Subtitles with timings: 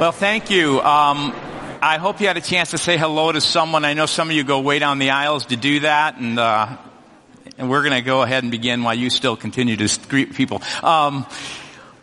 [0.00, 0.80] Well, thank you.
[0.80, 1.34] Um,
[1.82, 3.84] I hope you had a chance to say hello to someone.
[3.84, 6.78] I know some of you go way down the aisles to do that, and uh,
[7.58, 10.62] and we're going to go ahead and begin while you still continue to greet people.
[10.82, 11.26] Um,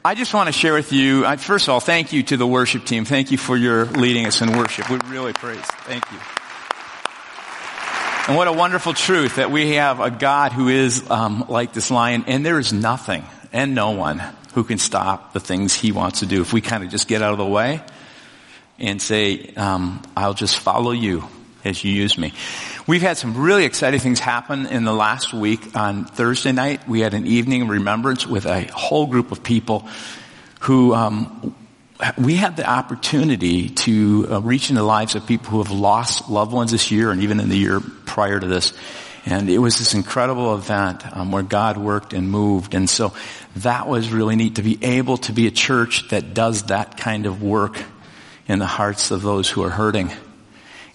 [0.05, 1.25] I just want to share with you.
[1.25, 3.03] I, first of all, thank you to the worship team.
[3.03, 4.87] Thank you for your leading us in worship.
[4.91, 5.65] We really praise.
[5.87, 6.19] Thank you.
[8.27, 11.89] And what a wonderful truth that we have a God who is um, like this
[11.89, 14.21] lion, and there is nothing and no one
[14.57, 16.41] who can stop the things he wants to do.
[16.41, 17.79] If we kind of just get out of the way
[18.79, 21.25] and say, um, I'll just follow you
[21.63, 22.33] as you use me.
[22.87, 25.75] We've had some really exciting things happen in the last week.
[25.75, 29.87] On Thursday night, we had an evening remembrance with a whole group of people
[30.61, 31.55] who um,
[32.17, 36.31] we had the opportunity to uh, reach into the lives of people who have lost
[36.31, 38.73] loved ones this year and even in the year prior to this.
[39.29, 42.73] And it was this incredible event um, where God worked and moved.
[42.73, 43.13] And so
[43.57, 47.25] that was really neat to be able to be a church that does that kind
[47.25, 47.77] of work
[48.47, 50.13] in the hearts of those who are hurting.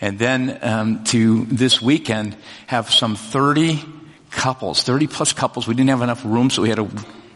[0.01, 2.35] And then um, to this weekend
[2.69, 3.85] have some 30
[4.31, 5.69] couples, 30 plus couples.
[5.69, 6.89] We didn't have enough room, so we had to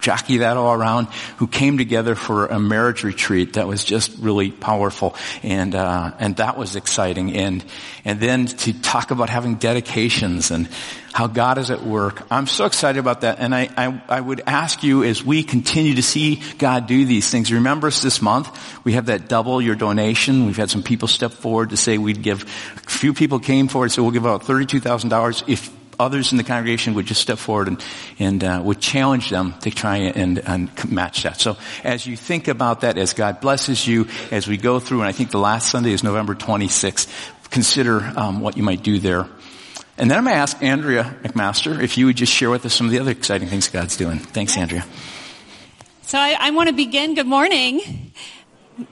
[0.07, 4.53] jockey that all around, who came together for a marriage retreat that was just really
[4.53, 7.37] powerful, and uh, and that was exciting.
[7.37, 7.65] And
[8.05, 10.69] and then to talk about having dedications and
[11.13, 12.23] how God is at work.
[12.31, 15.95] I'm so excited about that, and I I, I would ask you as we continue
[15.97, 17.51] to see God do these things.
[17.51, 18.47] Remember us this month.
[18.85, 20.47] We have that double your donation.
[20.47, 22.43] We've had some people step forward to say we'd give.
[22.77, 26.39] A few people came forward, so we'll give out thirty-two thousand dollars if others in
[26.39, 27.85] the congregation would just step forward and,
[28.19, 31.41] and uh, would challenge them to try and, and match that.
[31.41, 35.09] So as you think about that, as God blesses you, as we go through, and
[35.09, 37.09] I think the last Sunday is November 26th,
[37.51, 39.27] consider um, what you might do there.
[39.99, 42.75] And then I'm going to ask Andrea McMaster if you would just share with us
[42.75, 44.19] some of the other exciting things God's doing.
[44.19, 44.85] Thanks, Andrea.
[46.03, 47.15] So I, I want to begin.
[47.15, 48.13] Good morning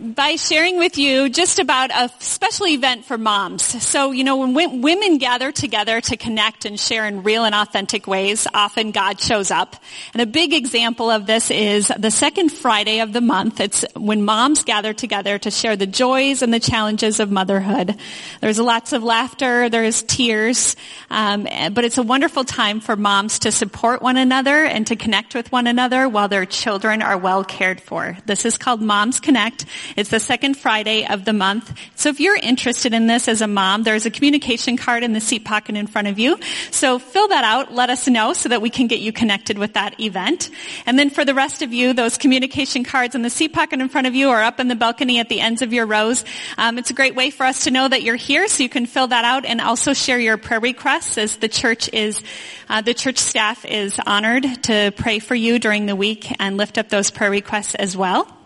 [0.00, 3.62] by sharing with you just about a special event for moms.
[3.62, 8.06] So, you know, when women gather together to connect and share in real and authentic
[8.06, 9.76] ways, often God shows up.
[10.14, 13.60] And a big example of this is the second Friday of the month.
[13.60, 17.94] It's when moms gather together to share the joys and the challenges of motherhood.
[18.40, 20.76] There's lots of laughter, there's tears,
[21.10, 25.34] um, but it's a wonderful time for moms to support one another and to connect
[25.34, 28.16] with one another while their children are well cared for.
[28.24, 29.66] This is called Moms Connect.
[29.96, 31.76] It's the second Friday of the month.
[31.94, 35.20] So if you're interested in this as a mom, there's a communication card in the
[35.20, 36.38] seat pocket in front of you.
[36.70, 39.74] So fill that out, let us know so that we can get you connected with
[39.74, 40.50] that event.
[40.86, 43.88] And then for the rest of you, those communication cards in the seat pocket in
[43.88, 46.24] front of you or up in the balcony at the ends of your rows.
[46.58, 48.86] Um, it's a great way for us to know that you're here so you can
[48.86, 52.22] fill that out and also share your prayer requests as the church is,
[52.68, 56.78] uh, the church staff is honored to pray for you during the week and lift
[56.78, 58.43] up those prayer requests as well.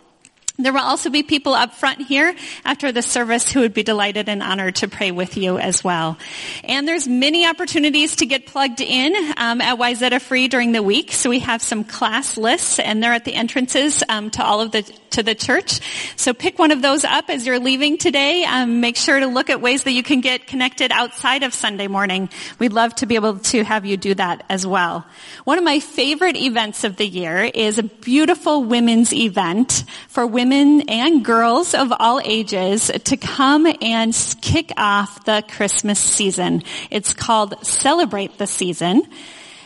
[0.60, 4.28] There will also be people up front here after the service who would be delighted
[4.28, 6.18] and honored to pray with you as well.
[6.64, 11.12] And there's many opportunities to get plugged in um, at Wayzata Free during the week.
[11.12, 14.72] So we have some class lists, and they're at the entrances um, to all of
[14.72, 14.82] the
[15.12, 15.80] to the church.
[16.16, 18.44] So pick one of those up as you're leaving today.
[18.44, 21.86] Um, make sure to look at ways that you can get connected outside of Sunday
[21.86, 22.30] morning.
[22.58, 25.06] We'd love to be able to have you do that as well.
[25.44, 30.48] One of my favorite events of the year is a beautiful women's event for women
[30.48, 36.62] women and girls of all ages to come and kick off the Christmas season.
[36.90, 39.02] It's called Celebrate the Season.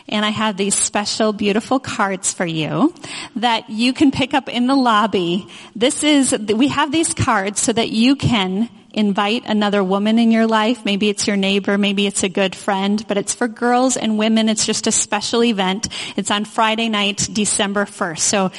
[0.07, 2.93] And I have these special beautiful cards for you
[3.37, 5.47] that you can pick up in the lobby.
[5.75, 10.45] This is, we have these cards so that you can invite another woman in your
[10.45, 10.85] life.
[10.85, 14.49] Maybe it's your neighbor, maybe it's a good friend, but it's for girls and women.
[14.49, 15.89] It's just a special event.
[16.15, 18.19] It's on Friday night, December 1st.
[18.19, 18.51] So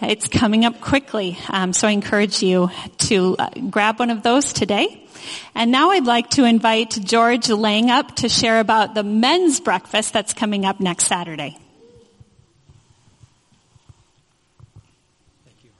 [0.00, 1.38] it's coming up quickly.
[1.48, 5.01] Um, so I encourage you to uh, grab one of those today.
[5.54, 10.12] And now I'd like to invite George Lang up to share about the men's breakfast
[10.12, 11.58] that's coming up next Saturday.
[15.44, 15.70] Thank you.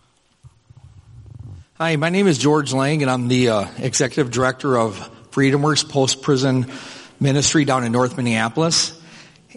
[1.75, 5.83] Hi, my name is George Lang, and I'm the uh, executive director of Freedom Works
[5.83, 6.71] Post Prison
[7.21, 9.02] Ministry down in North Minneapolis.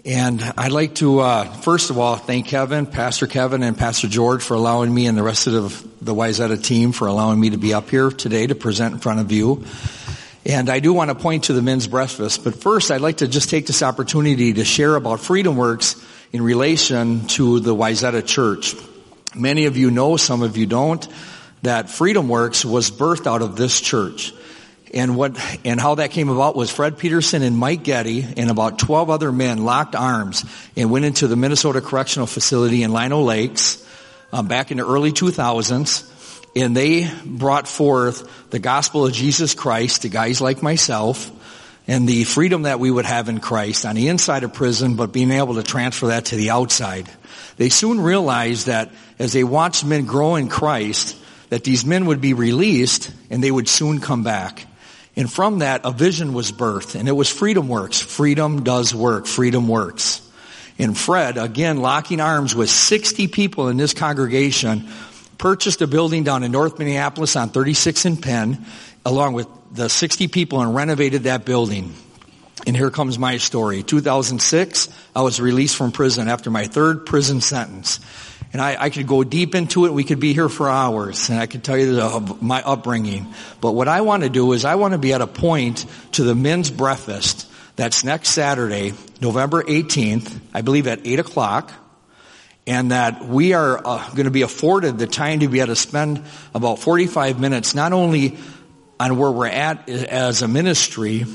[0.06, 4.40] And I'd like to, uh, first of all, thank Kevin, Pastor Kevin, and Pastor George
[4.40, 7.74] for allowing me and the rest of the Wayzata team for allowing me to be
[7.74, 9.64] up here today to present in front of you.
[10.44, 13.26] And I do want to point to the men's breakfast, but first I'd like to
[13.26, 16.00] just take this opportunity to share about Freedom Works
[16.32, 18.76] in relation to the Wayzata Church.
[19.34, 21.04] Many of you know, some of you don't
[21.62, 24.32] that Freedom Works was birthed out of this church.
[24.94, 28.78] And what, and how that came about was Fred Peterson and Mike Getty and about
[28.78, 30.44] 12 other men locked arms
[30.76, 33.84] and went into the Minnesota Correctional Facility in Lino Lakes
[34.32, 36.12] um, back in the early 2000s.
[36.54, 41.30] and they brought forth the gospel of Jesus Christ to guys like myself
[41.88, 45.12] and the freedom that we would have in Christ on the inside of prison, but
[45.12, 47.08] being able to transfer that to the outside.
[47.56, 51.16] They soon realized that as they watched men grow in Christ,
[51.48, 54.66] that these men would be released and they would soon come back.
[55.16, 58.00] And from that, a vision was birthed, and it was Freedom Works.
[58.00, 59.26] Freedom does work.
[59.26, 60.20] Freedom works.
[60.78, 64.88] And Fred, again, locking arms with 60 people in this congregation,
[65.38, 68.66] purchased a building down in North Minneapolis on 36 and Penn,
[69.06, 71.94] along with the 60 people, and renovated that building.
[72.66, 73.82] And here comes my story.
[73.82, 78.00] 2006, I was released from prison after my third prison sentence.
[78.56, 79.92] And I, I, could go deep into it.
[79.92, 83.34] We could be here for hours, and I could tell you the, my upbringing.
[83.60, 86.24] But what I want to do is I want to be at a point to
[86.24, 91.70] the men's breakfast that's next Saturday, November 18th, I believe at 8 o'clock,
[92.66, 95.76] and that we are uh, going to be afforded the time to be able to
[95.76, 96.24] spend
[96.54, 98.38] about 45 minutes not only
[98.98, 101.26] on where we're at as a ministry,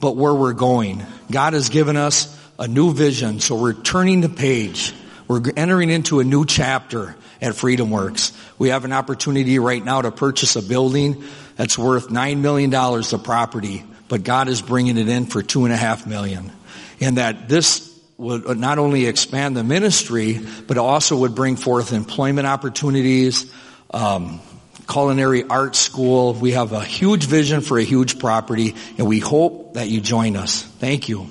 [0.00, 1.06] but where we're going.
[1.30, 4.92] God has given us a new vision, so we're turning the page.
[5.26, 8.32] We're entering into a new chapter at Freedom Works.
[8.58, 11.24] We have an opportunity right now to purchase a building
[11.56, 15.72] that's worth $9 million of property, but God is bringing it in for two and
[15.72, 16.52] a half million.
[17.00, 22.46] And that this would not only expand the ministry, but also would bring forth employment
[22.46, 23.52] opportunities,
[23.92, 24.40] um,
[24.88, 26.34] culinary art school.
[26.34, 30.36] We have a huge vision for a huge property, and we hope that you join
[30.36, 30.62] us.
[30.62, 31.28] Thank you.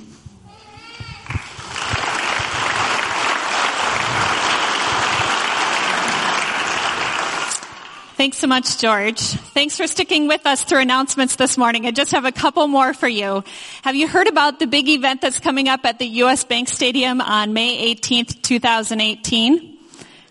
[8.15, 9.19] Thanks so much, George.
[9.19, 11.87] Thanks for sticking with us through announcements this morning.
[11.87, 13.43] I just have a couple more for you.
[13.81, 16.43] Have you heard about the big event that's coming up at the U.S.
[16.43, 19.79] Bank Stadium on May 18th, 2018?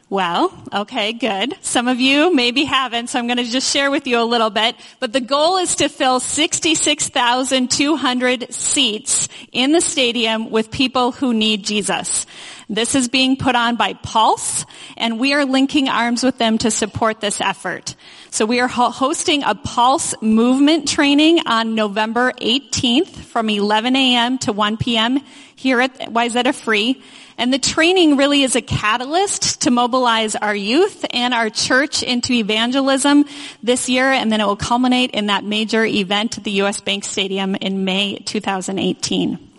[0.08, 1.56] Well, okay, good.
[1.62, 4.50] Some of you maybe haven't, so I'm going to just share with you a little
[4.50, 4.76] bit.
[5.00, 11.64] But the goal is to fill 66,200 seats in the stadium with people who need
[11.64, 12.26] Jesus.
[12.68, 14.64] This is being put on by Pulse,
[14.96, 17.94] and we are linking arms with them to support this effort.
[18.30, 24.38] So we are ho- hosting a Pulse movement training on November 18th from 11 a.m.
[24.38, 25.20] to 1 p.m.
[25.54, 27.02] here at Wayzata Free.
[27.38, 32.32] And the training really is a catalyst to mobilize our youth and our church into
[32.34, 33.24] evangelism
[33.62, 36.80] this year, and then it will culminate in that major event at the U.S.
[36.80, 39.51] Bank Stadium in May 2018.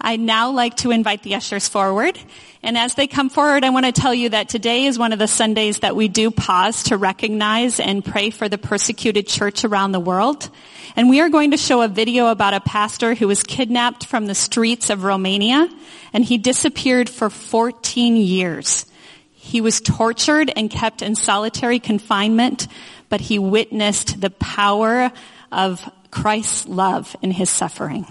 [0.00, 2.18] I'd now like to invite the ushers forward.
[2.62, 5.18] And as they come forward, I want to tell you that today is one of
[5.18, 9.92] the Sundays that we do pause to recognize and pray for the persecuted church around
[9.92, 10.48] the world.
[10.96, 14.26] And we are going to show a video about a pastor who was kidnapped from
[14.26, 15.68] the streets of Romania
[16.12, 18.86] and he disappeared for 14 years.
[19.32, 22.68] He was tortured and kept in solitary confinement,
[23.08, 25.10] but he witnessed the power
[25.50, 28.06] of Christ's love in his suffering.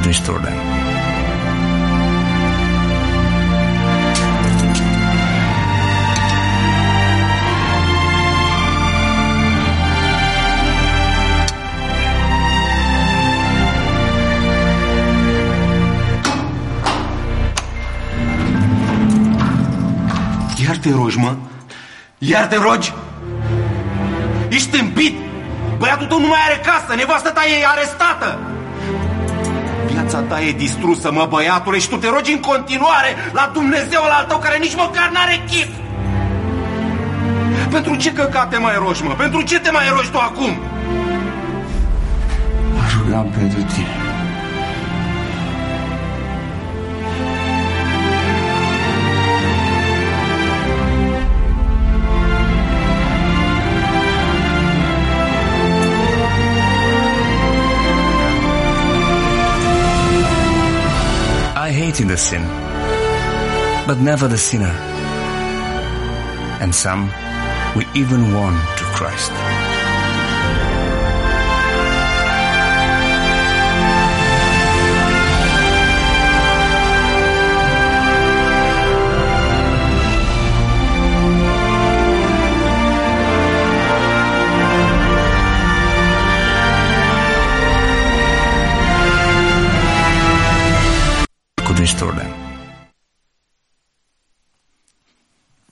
[0.00, 0.56] Could restore them.
[20.56, 21.36] Iar te rogi, mă?
[22.18, 22.92] Iar te rogi?
[24.48, 25.14] Ești împit?
[25.78, 28.59] Băiatul tău nu mai are casă, nevastă ta e arestată.
[29.92, 34.24] Viața ta e distrusă, mă, băiatule, și tu te rogi în continuare la Dumnezeu al
[34.28, 35.72] tău care nici măcar n-are chip.
[37.70, 39.12] Pentru ce căcate mai rogi, mă?
[39.12, 40.58] Pentru ce te mai rogi tu acum?
[42.74, 44.09] Mă rugam pentru tine.
[61.98, 62.42] In the sin,
[63.86, 64.72] but never the sinner.
[66.60, 67.10] And some
[67.74, 69.59] we even won to Christ.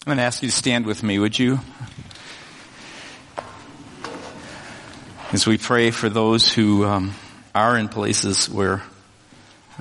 [0.08, 1.60] I'm going to ask you to stand with me, would you?
[5.32, 7.14] As we pray for those who um,
[7.54, 8.82] are in places where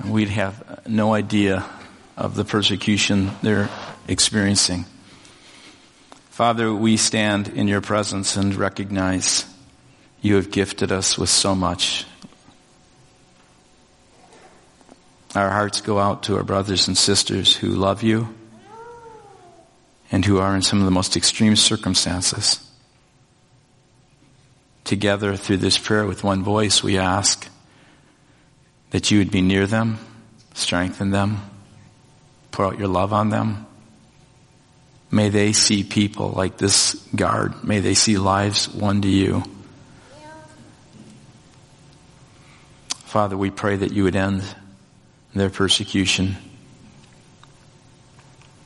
[0.04, 1.64] we'd have no idea
[2.14, 3.70] of the persecution they're
[4.06, 4.84] experiencing.
[6.28, 9.46] Father, we stand in your presence and recognize
[10.20, 12.04] you have gifted us with so much.
[15.34, 18.37] Our hearts go out to our brothers and sisters who love you
[20.18, 22.68] and who are in some of the most extreme circumstances.
[24.82, 27.48] Together through this prayer with one voice, we ask
[28.90, 29.96] that you would be near them,
[30.54, 31.40] strengthen them,
[32.50, 33.64] pour out your love on them.
[35.12, 37.62] May they see people like this guard.
[37.62, 39.44] May they see lives won to you.
[43.04, 44.42] Father, we pray that you would end
[45.32, 46.36] their persecution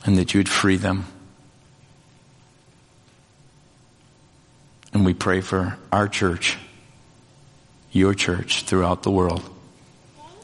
[0.06, 1.11] and that you would free them.
[4.92, 6.58] And we pray for our church,
[7.90, 9.42] your church throughout the world,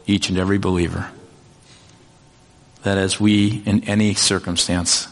[0.06, 1.10] each and every believer,
[2.82, 5.08] that as we in any circumstance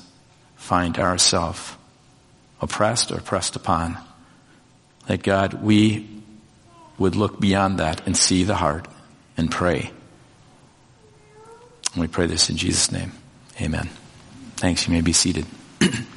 [0.56, 1.74] find ourselves
[2.60, 3.98] oppressed or pressed upon,
[5.06, 6.08] that God, we
[6.98, 8.88] would look beyond that and see the heart
[9.36, 9.90] and pray.
[11.92, 13.12] And we pray this in Jesus' name.
[13.60, 13.88] Amen.
[14.56, 14.86] Thanks.
[14.88, 15.46] You may be seated.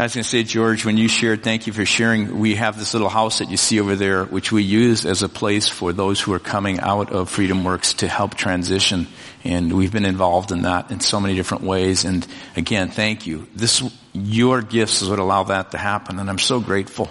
[0.00, 2.38] I was going to say, George, when you shared, thank you for sharing.
[2.38, 5.28] We have this little house that you see over there, which we use as a
[5.28, 9.08] place for those who are coming out of Freedom Works to help transition.
[9.44, 12.06] And we've been involved in that in so many different ways.
[12.06, 12.26] And
[12.56, 13.46] again, thank you.
[13.54, 13.82] This,
[14.14, 16.18] your gifts is what allow that to happen.
[16.18, 17.10] And I'm so grateful.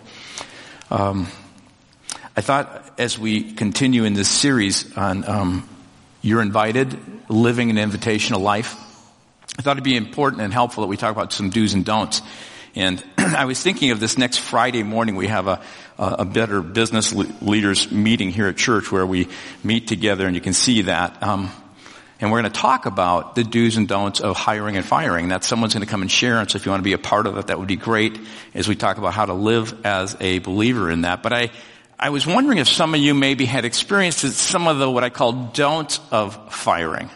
[0.90, 1.28] Um,
[2.36, 5.70] I thought as we continue in this series on, um,
[6.24, 6.98] you're invited,
[7.30, 8.76] living an invitational life,
[9.60, 12.24] I thought it'd be important and helpful that we talk about some do's and don'ts.
[12.76, 15.16] And I was thinking of this next Friday morning.
[15.16, 15.62] We have a,
[15.98, 19.28] a better business leaders meeting here at church where we
[19.64, 21.22] meet together, and you can see that.
[21.24, 21.52] Um,
[22.22, 25.30] and we're going to talk about the do's and don'ts of hiring and firing.
[25.30, 26.40] That someone's going to come and share.
[26.40, 28.20] And so if you want to be a part of it, that would be great
[28.54, 31.24] as we talk about how to live as a believer in that.
[31.24, 31.52] But I,
[31.98, 35.10] I was wondering if some of you maybe had experienced some of the what I
[35.10, 37.10] call don'ts of firing.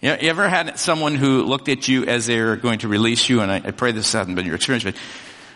[0.00, 3.28] You, know, you ever had someone who looked at you as they're going to release
[3.28, 4.94] you, and I, I pray this hasn't been your experience, but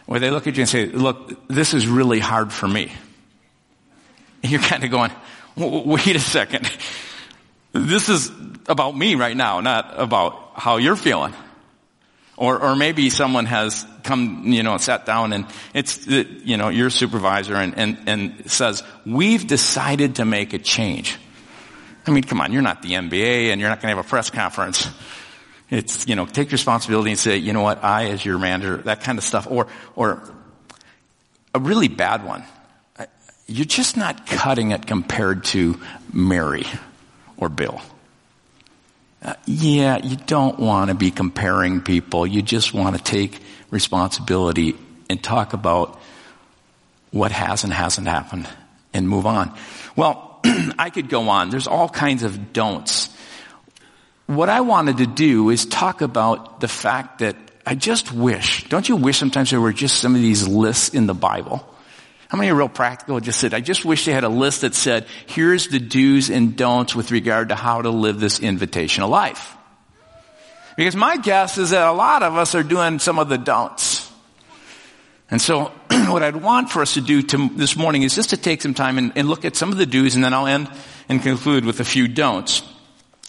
[0.06, 2.92] where they look at you and say, look, this is really hard for me.
[4.42, 5.12] And you're kind of going,
[5.56, 6.68] wait a second.
[7.72, 8.30] This is
[8.68, 11.32] about me right now, not about how you're feeling.
[12.36, 16.90] Or, or maybe someone has come, you know, sat down and it's, you know, your
[16.90, 21.16] supervisor and, and, and says, we've decided to make a change.
[22.06, 24.08] I mean, come on, you're not the NBA and you're not going to have a
[24.08, 24.88] press conference.
[25.70, 29.02] It's, you know, take responsibility and say, you know what, I as your manager, that
[29.02, 29.46] kind of stuff.
[29.48, 30.22] Or, or
[31.54, 32.44] a really bad one.
[33.46, 35.80] You're just not cutting it compared to
[36.12, 36.64] Mary
[37.36, 37.80] or Bill.
[39.22, 42.26] Uh, yeah, you don't want to be comparing people.
[42.26, 43.38] You just want to take
[43.70, 44.76] responsibility
[45.08, 46.00] and talk about
[47.10, 48.48] what has and hasn't happened
[48.92, 49.54] and move on.
[49.96, 50.31] Well,
[50.78, 51.50] I could go on.
[51.50, 53.14] There's all kinds of don'ts.
[54.26, 58.88] What I wanted to do is talk about the fact that I just wish, don't
[58.88, 61.68] you wish sometimes there were just some of these lists in the Bible?
[62.28, 63.20] How many are real practical?
[63.20, 66.56] Just said, I just wish they had a list that said, here's the do's and
[66.56, 69.54] don'ts with regard to how to live this invitational life.
[70.74, 73.91] Because my guess is that a lot of us are doing some of the don'ts.
[75.32, 78.36] And so what I'd want for us to do to, this morning is just to
[78.36, 80.70] take some time and, and look at some of the do's and then I'll end
[81.08, 82.62] and conclude with a few don'ts.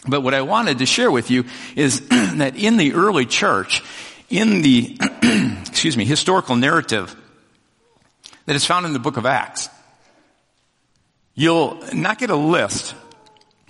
[0.05, 1.45] But what I wanted to share with you
[1.77, 3.81] is that in the early church,
[4.29, 4.97] in the,
[5.61, 7.15] excuse me, historical narrative
[8.47, 9.69] that is found in the book of Acts,
[11.35, 12.95] you'll not get a list,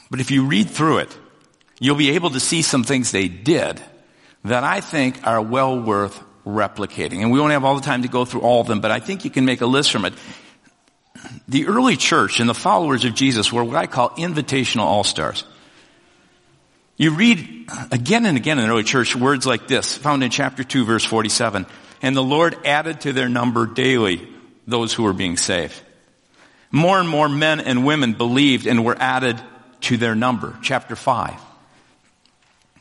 [0.10, 1.18] but if you read through it,
[1.80, 3.80] you'll be able to see some things they did
[4.44, 7.22] that I think are well worth replicating.
[7.22, 9.00] And we won't have all the time to go through all of them, but I
[9.00, 10.14] think you can make a list from it.
[11.48, 15.46] The early church and the followers of Jesus were what I call invitational all-stars.
[16.98, 20.64] You read again and again in the early church words like this, found in chapter
[20.64, 21.66] 2 verse 47.
[22.02, 24.28] And the Lord added to their number daily
[24.68, 25.80] those who were being saved.
[26.72, 29.42] More and more men and women believed and were added
[29.82, 30.58] to their number.
[30.62, 31.34] Chapter 5.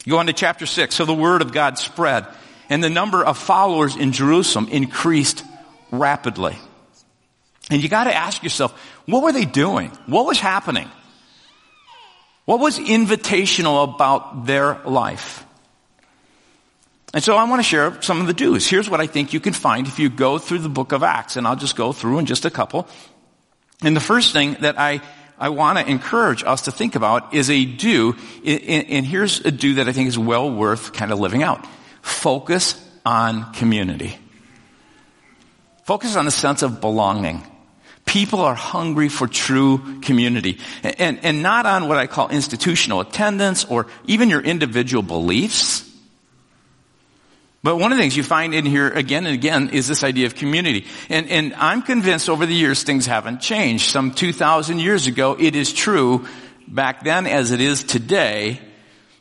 [0.04, 0.94] You go on to chapter 6.
[0.94, 2.26] So the word of God spread
[2.68, 5.44] and the number of followers in Jerusalem increased
[5.90, 6.56] rapidly.
[7.70, 8.72] And you gotta ask yourself,
[9.06, 9.90] what were they doing?
[10.06, 10.90] What was happening?
[12.44, 15.44] What was invitational about their life?
[17.14, 18.66] And so I want to share some of the do's.
[18.66, 21.36] Here's what I think you can find if you go through the book of Acts,
[21.36, 22.88] and I'll just go through in just a couple.
[23.82, 25.02] And the first thing that I,
[25.38, 29.74] I want to encourage us to think about is a do, and here's a do
[29.74, 31.66] that I think is well worth kind of living out
[32.02, 34.18] focus on community.
[35.84, 37.42] Focus on the sense of belonging.
[38.04, 40.58] People are hungry for true community.
[40.82, 45.88] And, and not on what I call institutional attendance or even your individual beliefs.
[47.62, 50.26] But one of the things you find in here again and again is this idea
[50.26, 50.86] of community.
[51.08, 53.90] And, and I'm convinced over the years things haven't changed.
[53.90, 56.26] Some 2,000 years ago, it is true
[56.66, 58.60] back then as it is today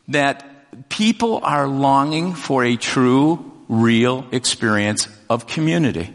[0.08, 0.51] that
[0.88, 6.12] people are longing for a true, real experience of community.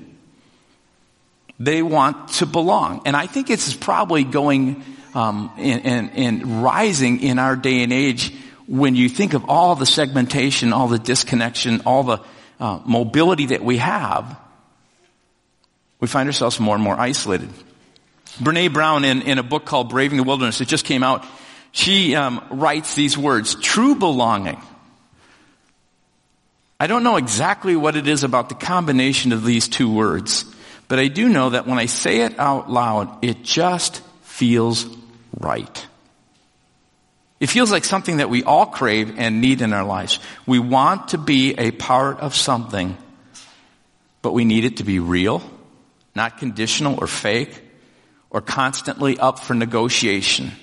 [1.60, 3.02] They want to belong.
[3.06, 4.84] And I think it's probably going
[5.16, 8.34] um, and, and, and rising in our day and age
[8.68, 12.20] when you think of all the segmentation, all the disconnection, all the
[12.60, 14.38] uh, mobility that we have,
[16.00, 17.50] we find ourselves more and more isolated.
[18.40, 21.26] Brene Brown, in, in a book called Braving the Wilderness, it just came out,
[21.78, 24.60] she um, writes these words, true belonging.
[26.80, 30.44] I don't know exactly what it is about the combination of these two words,
[30.88, 34.88] but I do know that when I say it out loud, it just feels
[35.40, 35.86] right.
[37.40, 40.18] It feels like something that we all crave and need in our lives.
[40.48, 42.98] We want to be a part of something,
[44.24, 45.44] but we need it to be real,
[46.16, 47.62] not conditional or fake,
[48.32, 50.54] or constantly up for negotiation.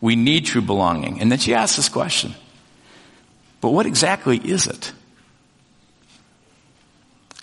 [0.00, 1.20] We need true belonging.
[1.20, 2.34] And then she asks this question.
[3.60, 4.92] But what exactly is it?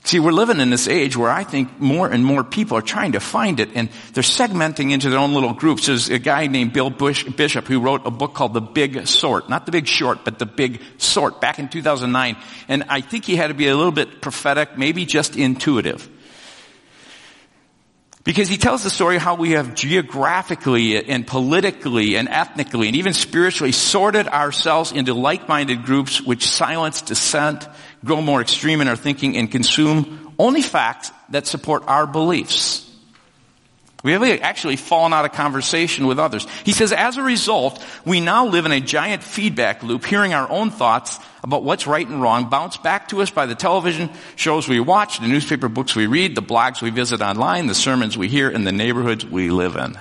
[0.05, 3.13] See, we're living in this age where I think more and more people are trying
[3.13, 5.87] to find it and they're segmenting into their own little groups.
[5.87, 9.49] There's a guy named Bill Bush, Bishop who wrote a book called The Big Sort.
[9.49, 12.37] Not The Big Short, but The Big Sort back in 2009.
[12.67, 16.07] And I think he had to be a little bit prophetic, maybe just intuitive.
[18.25, 23.13] Because he tells the story how we have geographically and politically and ethnically and even
[23.13, 27.67] spiritually sorted ourselves into like-minded groups which silence dissent,
[28.03, 32.84] grow more extreme in our thinking, and consume only facts that support our beliefs.
[34.05, 36.45] We have actually fallen out of conversation with others.
[36.63, 40.47] He says, as a result, we now live in a giant feedback loop, hearing our
[40.47, 44.67] own thoughts about what's right and wrong, bounced back to us by the television shows
[44.67, 48.27] we watch, the newspaper books we read, the blogs we visit online, the sermons we
[48.27, 49.97] hear, and the neighborhoods we live in.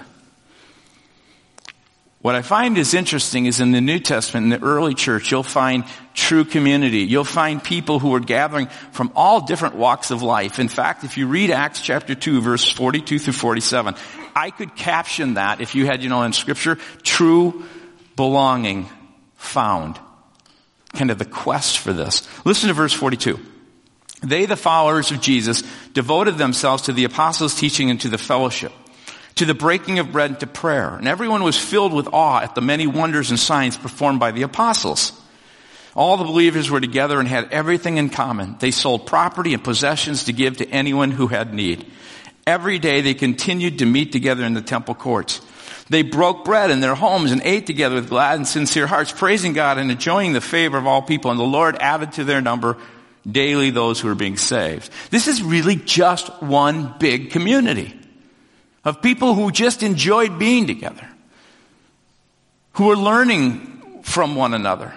[2.25, 5.43] What I find is interesting is in the New Testament, in the early church, you'll
[5.43, 5.85] find
[6.15, 7.01] true community.
[7.01, 10.59] You'll find people who are gathering from all different walks of life.
[10.59, 13.95] In fact, if you read Acts chapter 2 verse 42 through 47,
[14.35, 17.67] I could caption that if you had, you know, in scripture, true
[18.17, 18.89] belonging
[19.37, 20.01] found.
[20.95, 22.27] Kind of the quest for this.
[22.47, 23.39] Listen to verse 42.
[24.23, 28.73] They, the followers of Jesus, devoted themselves to the apostles' teaching and to the fellowship
[29.37, 30.95] to the breaking of bread to prayer.
[30.95, 34.43] And everyone was filled with awe at the many wonders and signs performed by the
[34.43, 35.13] apostles.
[35.97, 38.57] All the believers were together and had everything in common.
[38.59, 41.91] They sold property and possessions to give to anyone who had need.
[42.47, 45.41] Every day they continued to meet together in the temple courts.
[45.89, 49.53] They broke bread in their homes and ate together with glad and sincere hearts, praising
[49.53, 51.31] God and enjoying the favor of all people.
[51.31, 52.77] And the Lord added to their number
[53.31, 54.91] daily those who were being saved.
[55.11, 57.95] This is really just one big community
[58.85, 61.09] of people who just enjoyed being together,
[62.73, 64.93] who were learning from one another.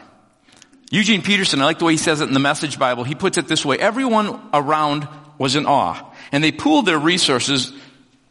[0.90, 3.04] Eugene Peterson, I like the way he says it in the Message Bible.
[3.04, 3.78] He puts it this way.
[3.78, 7.74] Everyone around was in awe, and they pooled their resources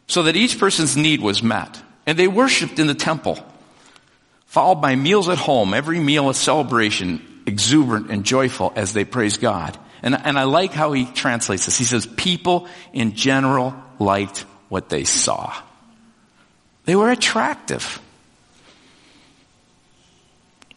[0.07, 1.81] so that each person's need was met.
[2.05, 3.37] And they worshiped in the temple,
[4.45, 9.37] followed by meals at home, every meal a celebration, exuberant and joyful as they praise
[9.37, 9.77] God.
[10.01, 11.77] And, and I like how he translates this.
[11.77, 15.53] He says, people in general liked what they saw.
[16.85, 18.01] They were attractive.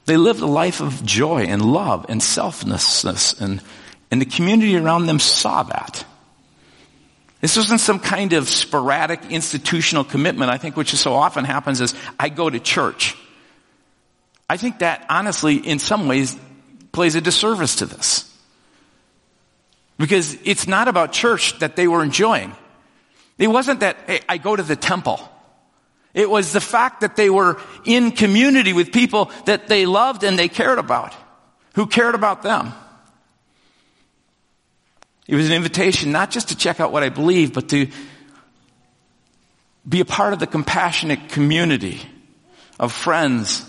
[0.07, 3.63] They lived a life of joy and love and selflessness and,
[4.11, 6.05] and the community around them saw that.
[7.41, 11.95] This wasn't some kind of sporadic institutional commitment, I think, which so often happens is
[12.19, 13.17] I go to church.
[14.49, 16.37] I think that honestly, in some ways,
[16.93, 18.27] plays a disservice to this.
[19.97, 22.53] Because it's not about church that they were enjoying.
[23.41, 25.19] It wasn't that, hey, I go to the temple.
[26.13, 30.39] It was the fact that they were in community with people that they loved and
[30.39, 31.15] they cared about,
[31.75, 32.75] who cared about them.
[35.27, 37.89] It was an invitation not just to check out what I believe, but to
[39.89, 41.99] be a part of the compassionate community
[42.79, 43.65] of friends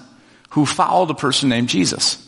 [0.49, 2.27] who followed a person named Jesus.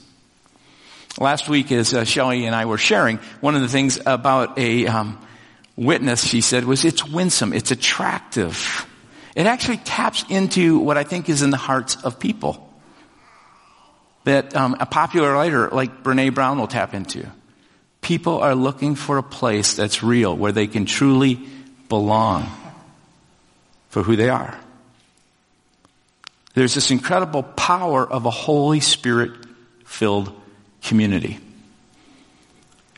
[1.19, 4.87] Last week, as uh, Shelley and I were sharing, one of the things about a
[4.87, 5.19] um,
[5.75, 8.87] witness, she said, was it's winsome, it's attractive.
[9.35, 12.69] It actually taps into what I think is in the hearts of people.
[14.25, 17.27] That um, a popular writer like Brene Brown will tap into.
[18.01, 21.39] People are looking for a place that's real, where they can truly
[21.89, 22.49] belong
[23.89, 24.57] for who they are.
[26.53, 29.31] There's this incredible power of a Holy Spirit
[29.85, 30.31] filled
[30.83, 31.39] community.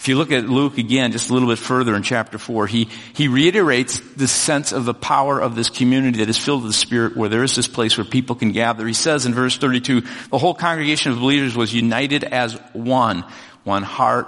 [0.05, 2.89] If you look at Luke again, just a little bit further in chapter 4, he,
[3.15, 6.77] he reiterates the sense of the power of this community that is filled with the
[6.77, 8.85] Spirit, where there is this place where people can gather.
[8.85, 13.25] He says in verse 32, the whole congregation of believers was united as one,
[13.63, 14.27] one heart,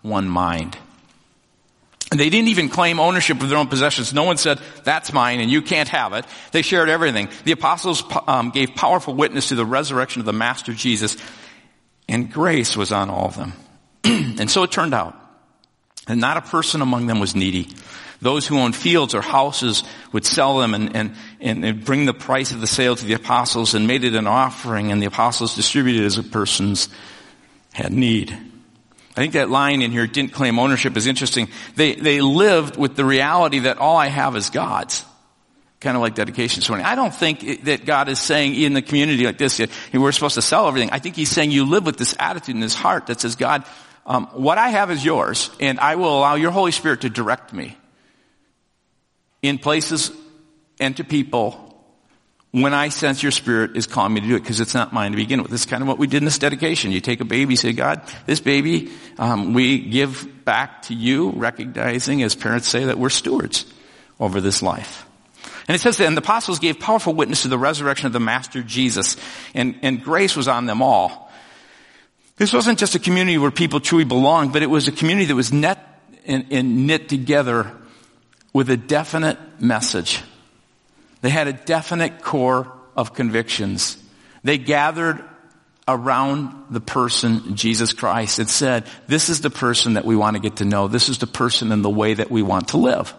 [0.00, 0.78] one mind.
[2.10, 4.14] And they didn't even claim ownership of their own possessions.
[4.14, 6.24] No one said, that's mine and you can't have it.
[6.52, 7.28] They shared everything.
[7.44, 11.18] The apostles um, gave powerful witness to the resurrection of the Master Jesus,
[12.08, 13.52] and grace was on all of them.
[14.04, 15.14] and so it turned out.
[16.06, 17.68] And not a person among them was needy.
[18.20, 22.50] Those who owned fields or houses would sell them and, and, and, bring the price
[22.50, 26.04] of the sale to the apostles and made it an offering and the apostles distributed
[26.04, 26.88] as a person's
[27.72, 28.36] had need.
[29.18, 31.48] I think that line in here, didn't claim ownership, is interesting.
[31.76, 35.04] They, they lived with the reality that all I have is God's.
[35.80, 36.70] Kind of like dedication this.
[36.70, 39.60] I don't think that God is saying in the community like this,
[39.92, 40.90] we're supposed to sell everything.
[40.90, 43.64] I think He's saying you live with this attitude in this heart that says, God,
[44.08, 47.52] um, what I have is yours, and I will allow your Holy Spirit to direct
[47.52, 47.76] me
[49.42, 50.10] in places
[50.80, 51.66] and to people
[52.50, 55.10] when I sense your spirit is calling me to do it, because it's not mine
[55.10, 55.52] to begin with.
[55.52, 56.90] Is kind of what we did in this dedication.
[56.90, 62.22] You take a baby, say, God, this baby, um, we give back to you, recognizing,
[62.22, 63.66] as parents say, that we're stewards
[64.18, 65.06] over this life.
[65.68, 68.20] And it says that, and the apostles gave powerful witness to the resurrection of the
[68.20, 69.18] Master Jesus,
[69.52, 71.27] and, and grace was on them all.
[72.38, 75.34] This wasn't just a community where people truly belonged, but it was a community that
[75.34, 75.84] was net
[76.24, 77.72] and, and knit together
[78.52, 80.22] with a definite message.
[81.20, 83.96] They had a definite core of convictions.
[84.44, 85.22] They gathered
[85.88, 90.40] around the person, Jesus Christ, and said, this is the person that we want to
[90.40, 90.86] get to know.
[90.86, 93.14] This is the person and the way that we want to live.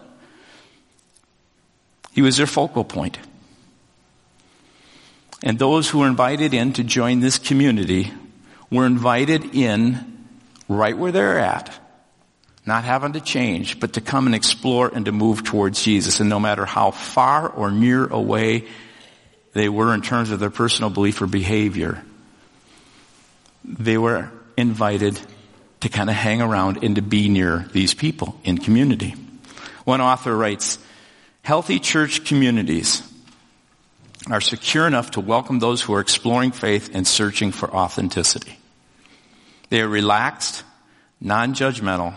[2.12, 3.18] He was their focal point.
[5.42, 8.12] And those who were invited in to join this community
[8.70, 10.26] were invited in
[10.68, 11.76] right where they're at,
[12.64, 16.20] not having to change, but to come and explore and to move towards Jesus.
[16.20, 18.68] And no matter how far or near away
[19.52, 22.02] they were in terms of their personal belief or behavior,
[23.64, 25.20] they were invited
[25.80, 29.14] to kind of hang around and to be near these people in community.
[29.84, 30.78] One author writes,
[31.42, 33.02] healthy church communities
[34.30, 38.59] are secure enough to welcome those who are exploring faith and searching for authenticity.
[39.70, 40.64] They are relaxed,
[41.20, 42.14] non-judgmental,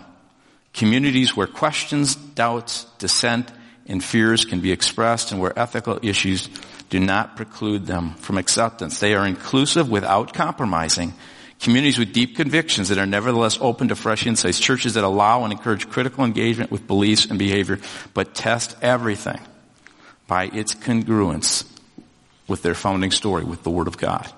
[0.73, 3.51] communities where questions, doubts, dissent,
[3.85, 6.49] and fears can be expressed and where ethical issues
[6.89, 8.99] do not preclude them from acceptance.
[8.99, 11.13] They are inclusive without compromising.
[11.59, 14.59] Communities with deep convictions that are nevertheless open to fresh insights.
[14.59, 17.79] Churches that allow and encourage critical engagement with beliefs and behavior,
[18.13, 19.39] but test everything
[20.27, 21.65] by its congruence
[22.47, 24.31] with their founding story, with the Word of God.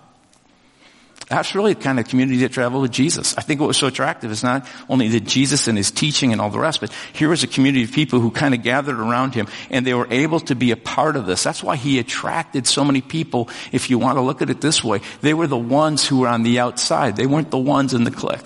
[1.27, 3.35] That's really the kind of community that traveled with Jesus.
[3.35, 6.39] I think what was so attractive is not only that Jesus and his teaching and
[6.39, 9.33] all the rest, but here was a community of people who kind of gathered around
[9.33, 11.41] him and they were able to be a part of this.
[11.41, 13.49] That's why he attracted so many people.
[13.71, 16.27] If you want to look at it this way, they were the ones who were
[16.27, 17.15] on the outside.
[17.15, 18.45] They weren't the ones in the clique.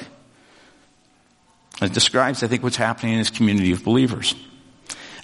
[1.81, 4.35] It describes, I think, what's happening in this community of believers.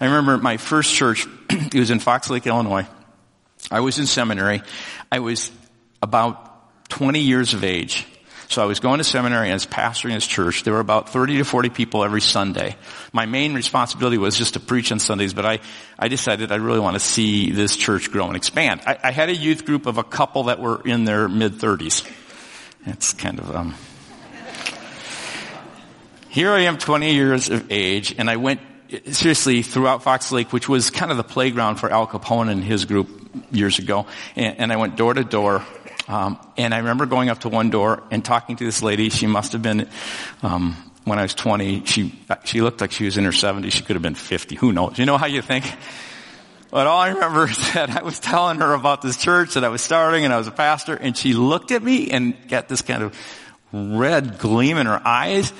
[0.01, 2.85] I remember my first church, it was in Fox Lake, Illinois.
[3.71, 4.61] I was in seminary.
[5.09, 5.51] I was
[6.01, 6.54] about
[6.89, 8.05] 20 years of age.
[8.47, 10.63] So I was going to seminary and I was pastoring his church.
[10.63, 12.75] There were about 30 to 40 people every Sunday.
[13.11, 15.59] My main responsibility was just to preach on Sundays, but I,
[15.97, 18.81] I decided I really want to see this church grow and expand.
[18.85, 22.09] I, I had a youth group of a couple that were in their mid 30s.
[22.85, 23.75] It's kind of, um,
[26.29, 28.61] here I am 20 years of age and I went
[29.11, 32.85] seriously throughout Fox Lake, which was kind of the playground for Al Capone and his
[32.85, 33.09] group
[33.51, 34.05] years ago.
[34.35, 35.65] And, and I went door to door
[36.07, 39.09] um, and I remember going up to one door and talking to this lady.
[39.09, 39.89] She must have been,
[40.43, 42.13] um, when I was 20, she,
[42.43, 43.71] she looked like she was in her 70s.
[43.71, 44.55] She could have been 50.
[44.55, 44.99] Who knows?
[44.99, 45.65] You know how you think?
[46.69, 49.69] But all I remember is that I was telling her about this church that I
[49.69, 52.81] was starting and I was a pastor and she looked at me and got this
[52.81, 53.17] kind of
[53.71, 55.51] red gleam in her eyes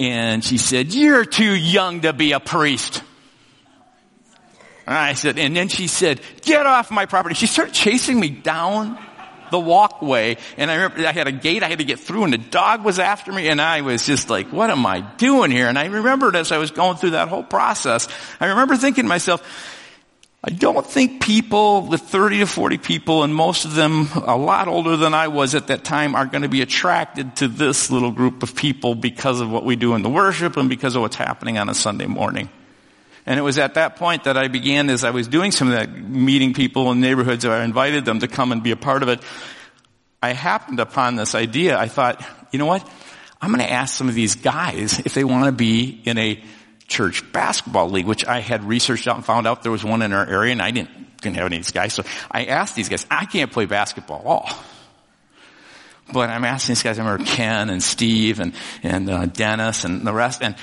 [0.00, 3.02] and she said, you're too young to be a priest.
[4.86, 7.34] And I said, and then she said, get off my property.
[7.34, 8.98] She started chasing me down
[9.50, 10.36] the walkway.
[10.56, 12.84] And I remember I had a gate I had to get through and the dog
[12.84, 15.68] was after me and I was just like, what am I doing here?
[15.68, 18.08] And I remembered as I was going through that whole process,
[18.40, 19.42] I remember thinking to myself,
[20.42, 24.68] I don't think people, the 30 to 40 people, and most of them a lot
[24.68, 28.12] older than I was at that time, are going to be attracted to this little
[28.12, 31.16] group of people because of what we do in the worship and because of what's
[31.16, 32.48] happening on a Sunday morning.
[33.28, 35.74] And it was at that point that I began, as I was doing some of
[35.74, 39.10] that, meeting people in neighborhoods, I invited them to come and be a part of
[39.10, 39.20] it.
[40.22, 41.78] I happened upon this idea.
[41.78, 42.90] I thought, you know what?
[43.38, 46.42] I'm going to ask some of these guys if they want to be in a
[46.86, 50.14] church basketball league, which I had researched out and found out there was one in
[50.14, 51.92] our area and I didn't, didn't have any of these guys.
[51.92, 54.50] So I asked these guys, I can't play basketball at all.
[56.14, 60.06] But I'm asking these guys, I remember Ken and Steve and, and uh, Dennis and
[60.06, 60.56] the rest, and,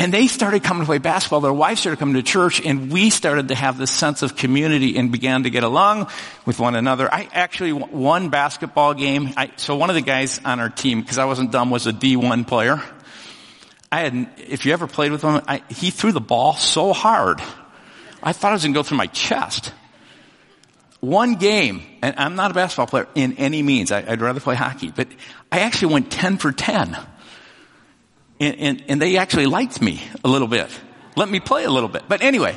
[0.00, 1.42] and they started coming to play basketball.
[1.42, 4.96] Their wives started coming to church and we started to have this sense of community
[4.96, 6.08] and began to get along
[6.46, 7.12] with one another.
[7.12, 9.34] I actually won basketball game.
[9.36, 11.92] I, so one of the guys on our team, because I wasn't dumb, was a
[11.92, 12.82] D1 player.
[13.92, 17.42] I had, if you ever played with him, I, he threw the ball so hard.
[18.22, 19.74] I thought it was going to go through my chest.
[21.00, 23.92] One game, and I'm not a basketball player in any means.
[23.92, 25.08] I, would rather play hockey, but
[25.52, 26.96] I actually went 10 for 10.
[28.40, 30.68] And, and, and they actually liked me a little bit.
[31.14, 32.04] Let me play a little bit.
[32.08, 32.56] But anyway,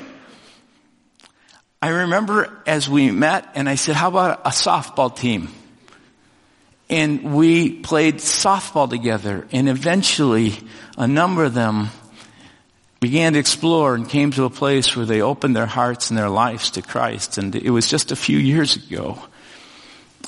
[1.82, 5.50] I remember as we met and I said, how about a softball team?
[6.89, 10.54] And we played softball together and eventually
[10.98, 11.89] a number of them
[13.02, 16.30] began to explore and came to a place where they opened their hearts and their
[16.30, 17.38] lives to Christ.
[17.38, 19.19] And it was just a few years ago.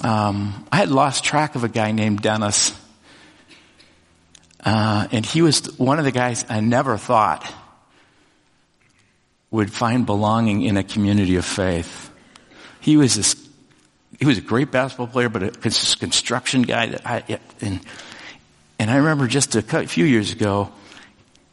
[0.04, 2.78] Um, I had lost track of a guy named Dennis.
[4.66, 7.50] Uh, and he was one of the guys I never thought
[9.52, 12.10] would find belonging in a community of faith.
[12.82, 13.36] He was this,
[14.20, 17.80] he was a great basketball player, but a construction guy that I, and
[18.78, 20.72] and I remember just a few years ago,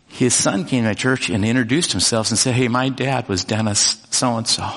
[0.09, 4.05] his son came to church and introduced himself and said, hey, my dad was Dennis
[4.11, 4.69] so-and-so.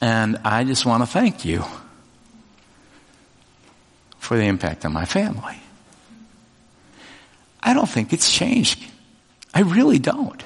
[0.00, 1.64] And I just want to thank you
[4.18, 5.58] for the impact on my family.
[7.64, 8.82] I don't think it's changed.
[9.52, 10.42] I really don't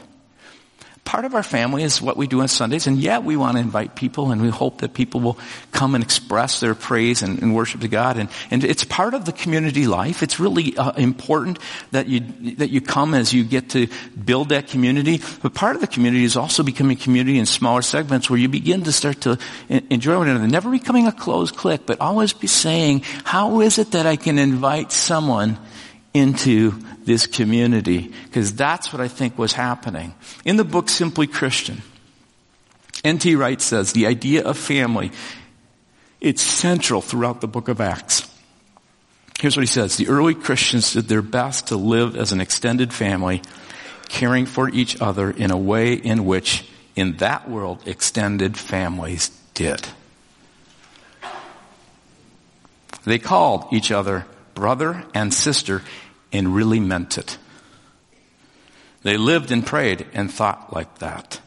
[1.09, 2.87] part of our family is what we do on Sundays.
[2.87, 5.38] And yeah, we want to invite people and we hope that people will
[5.72, 8.18] come and express their praise and, and worship to God.
[8.18, 10.22] And, and it's part of the community life.
[10.22, 11.61] It's really uh, important
[11.92, 12.20] that you,
[12.57, 13.88] that you come as you get to
[14.22, 15.22] build that community.
[15.40, 18.83] But part of the community is also becoming community in smaller segments where you begin
[18.83, 19.38] to start to
[19.70, 20.46] enjoy one another.
[20.46, 24.38] Never becoming a closed clique, but always be saying, how is it that I can
[24.38, 25.57] invite someone
[26.18, 26.72] into
[27.04, 30.14] this community because that's what I think was happening.
[30.44, 31.83] In the book Simply Christian,
[33.04, 33.37] N.T.
[33.37, 35.12] Wright says the idea of family,
[36.20, 38.28] it's central throughout the book of Acts.
[39.38, 39.96] Here's what he says.
[39.96, 43.40] The early Christians did their best to live as an extended family,
[44.09, 49.87] caring for each other in a way in which in that world extended families did.
[53.04, 54.26] They called each other
[54.59, 55.83] brother and sister
[56.32, 57.38] and really meant it.
[59.02, 61.40] They lived and prayed and thought like that.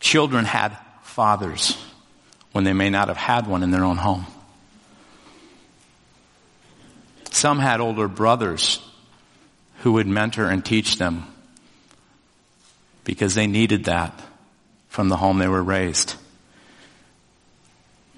[0.00, 1.76] Children had fathers
[2.52, 4.26] when they may not have had one in their own home.
[7.30, 8.80] Some had older brothers
[9.80, 11.24] who would mentor and teach them
[13.04, 14.20] because they needed that
[14.88, 16.14] from the home they were raised.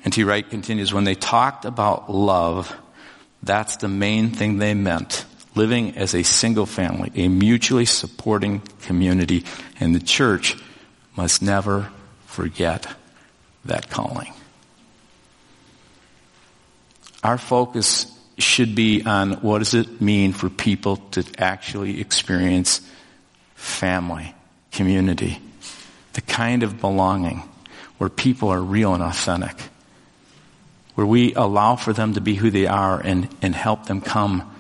[0.05, 0.25] N.T.
[0.25, 2.75] Wright continues, when they talked about love,
[3.43, 5.25] that's the main thing they meant.
[5.55, 9.45] Living as a single family, a mutually supporting community,
[9.81, 10.57] and the church
[11.17, 11.91] must never
[12.27, 12.87] forget
[13.65, 14.33] that calling.
[17.25, 18.07] Our focus
[18.39, 22.81] should be on what does it mean for people to actually experience
[23.55, 24.35] family,
[24.73, 25.39] community,
[26.15, 27.43] the kind of belonging
[27.99, 29.57] where people are real and authentic
[30.95, 34.51] where we allow for them to be who they are and, and help them come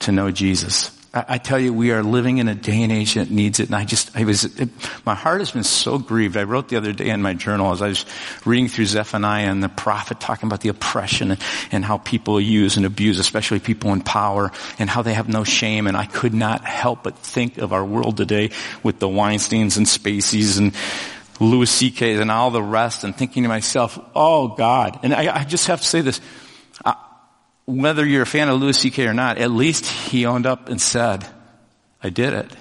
[0.00, 0.90] to know Jesus.
[1.14, 3.66] I, I tell you, we are living in a day and age that needs it.
[3.66, 4.68] And I just, I was, it,
[5.04, 6.36] my heart has been so grieved.
[6.36, 8.04] I wrote the other day in my journal as I was
[8.44, 11.40] reading through Zephaniah and the prophet talking about the oppression and,
[11.70, 15.44] and how people use and abuse, especially people in power and how they have no
[15.44, 15.86] shame.
[15.86, 18.50] And I could not help but think of our world today
[18.82, 20.74] with the Weinsteins and Spaceys and
[21.40, 22.14] Louis C.K.
[22.14, 25.00] and all the rest and thinking to myself, oh God.
[25.02, 26.20] And I, I just have to say this.
[26.84, 26.94] Uh,
[27.66, 29.06] whether you're a fan of Louis C.K.
[29.06, 31.26] or not, at least he owned up and said,
[32.02, 32.52] I did it.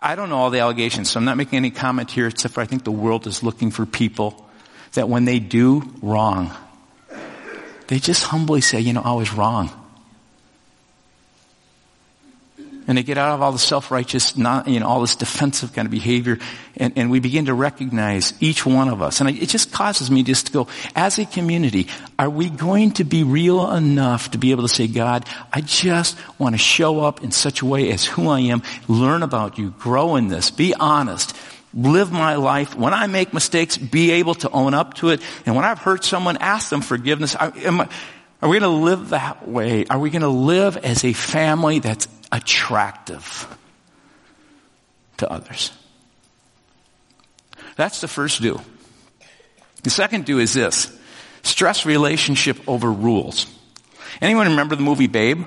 [0.00, 2.60] I don't know all the allegations, so I'm not making any comment here except for
[2.60, 4.48] I think the world is looking for people
[4.92, 6.52] that when they do wrong,
[7.88, 9.70] they just humbly say, you know, I was wrong.
[12.88, 15.86] And they get out of all the self-righteous, not, you know, all this defensive kind
[15.86, 16.38] of behavior,
[16.76, 19.20] and, and we begin to recognize each one of us.
[19.20, 21.86] And it just causes me just to go, as a community,
[22.18, 26.16] are we going to be real enough to be able to say, God, I just
[26.38, 29.70] want to show up in such a way as who I am, learn about you,
[29.78, 31.36] grow in this, be honest,
[31.74, 32.74] live my life.
[32.74, 35.20] When I make mistakes, be able to own up to it.
[35.44, 37.36] And when I've hurt someone, ask them forgiveness.
[37.38, 37.48] I,
[38.40, 39.84] are we going to live that way?
[39.90, 43.46] Are we going to live as a family that's attractive
[45.18, 45.72] to others.
[47.76, 48.60] That's the first do.
[49.82, 50.96] The second do is this.
[51.42, 53.46] Stress relationship over rules.
[54.20, 55.44] Anyone remember the movie Babe?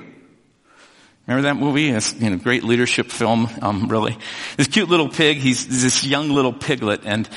[1.27, 1.89] Remember that movie?
[1.89, 4.17] It's you know, great leadership film, um, really.
[4.57, 7.29] This cute little pig, he's this young little piglet and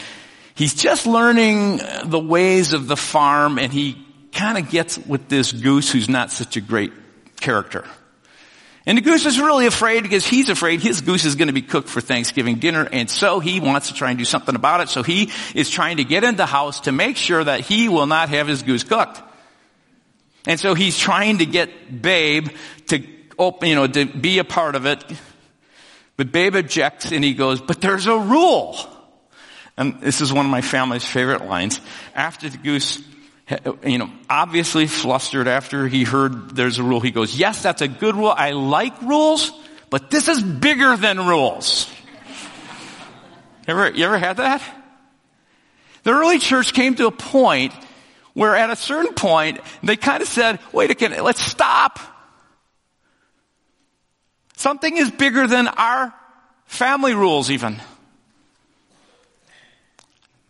[0.54, 5.52] he's just learning the ways of the farm and he kind of gets with this
[5.52, 6.92] goose who's not such a great
[7.40, 7.84] character.
[8.86, 11.62] And the goose is really afraid because he's afraid his goose is going to be
[11.62, 14.88] cooked for Thanksgiving dinner and so he wants to try and do something about it.
[14.90, 18.06] So he is trying to get in the house to make sure that he will
[18.06, 19.22] not have his goose cooked.
[20.46, 22.48] And so he's trying to get Babe
[22.88, 23.06] to
[23.38, 25.02] open, you know, to be a part of it.
[26.16, 28.76] But Babe objects and he goes, but there's a rule.
[29.76, 31.80] And this is one of my family's favorite lines.
[32.14, 33.02] After the goose
[33.84, 37.00] you know, obviously flustered after he heard there's a rule.
[37.00, 38.32] He goes, yes, that's a good rule.
[38.34, 39.52] I like rules,
[39.90, 41.90] but this is bigger than rules.
[43.68, 44.62] ever, you ever had that?
[46.04, 47.72] The early church came to a point
[48.32, 51.98] where at a certain point, they kind of said, wait a minute, let's stop.
[54.56, 56.14] Something is bigger than our
[56.66, 57.80] family rules even.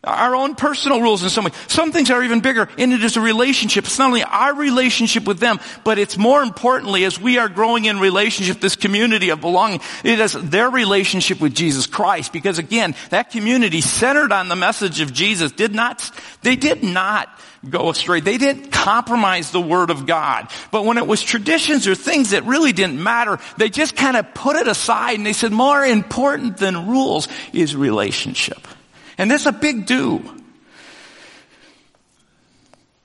[0.04, 1.52] Our own personal rules in some way.
[1.66, 3.84] Some things are even bigger, and it is a relationship.
[3.84, 7.86] It's not only our relationship with them, but it's more importantly, as we are growing
[7.86, 12.32] in relationship, this community of belonging, it is their relationship with Jesus Christ.
[12.32, 16.10] Because again, that community centered on the message of Jesus did not,
[16.42, 17.28] they did not
[17.68, 18.20] go astray.
[18.20, 20.50] They didn't compromise the Word of God.
[20.70, 24.34] But when it was traditions or things that really didn't matter, they just kind of
[24.34, 28.68] put it aside and they said, more important than rules is relationship.
[29.18, 30.22] And that's a big do.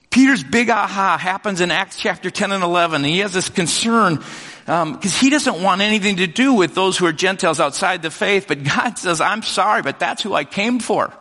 [0.10, 3.04] Peter's big aha happens in Acts chapter 10 and 11.
[3.04, 6.98] And he has this concern because um, he doesn't want anything to do with those
[6.98, 8.48] who are Gentiles outside the faith.
[8.48, 11.14] But God says, I'm sorry, but that's who I came for.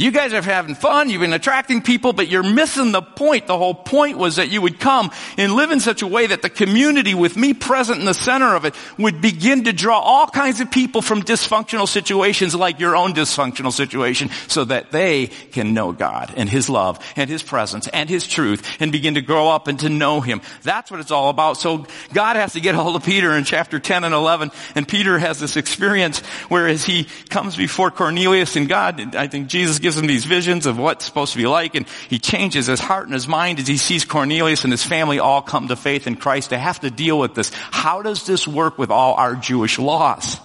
[0.00, 3.46] You guys are having fun, you've been attracting people, but you're missing the point.
[3.46, 6.40] The whole point was that you would come and live in such a way that
[6.40, 10.26] the community with me present in the center of it would begin to draw all
[10.26, 15.74] kinds of people from dysfunctional situations like your own dysfunctional situation so that they can
[15.74, 19.50] know God and His love and His presence and His truth and begin to grow
[19.50, 20.40] up and to know Him.
[20.62, 21.58] That's what it's all about.
[21.58, 21.84] So
[22.14, 25.38] God has to get hold of Peter in chapter 10 and 11 and Peter has
[25.38, 30.00] this experience where as he comes before Cornelius and God, I think Jesus gives gives
[30.00, 33.12] him these visions of what's supposed to be like and he changes his heart and
[33.12, 36.50] his mind as he sees Cornelius and his family all come to faith in Christ.
[36.50, 37.50] They have to deal with this.
[37.52, 40.38] How does this work with all our Jewish laws?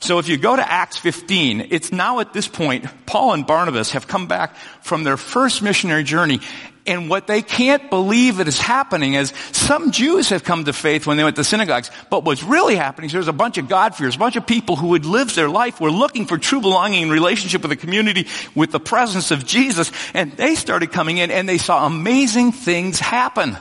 [0.00, 3.92] So if you go to Acts 15, it's now at this point, Paul and Barnabas
[3.92, 6.40] have come back from their first missionary journey
[6.86, 11.06] and what they can't believe that is happening is some Jews have come to faith
[11.06, 11.90] when they went to synagogues.
[12.08, 14.92] But what's really happening is there's a bunch of God-fearers, a bunch of people who
[14.94, 18.72] had lived their life, were looking for true belonging and relationship with the community, with
[18.72, 19.92] the presence of Jesus.
[20.14, 23.56] And they started coming in and they saw amazing things happen.